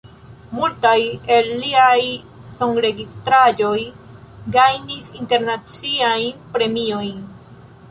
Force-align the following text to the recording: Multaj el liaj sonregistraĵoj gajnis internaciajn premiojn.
Multaj 0.59 0.93
el 1.35 1.49
liaj 1.65 1.99
sonregistraĵoj 2.61 3.77
gajnis 4.57 5.13
internaciajn 5.21 6.45
premiojn. 6.57 7.25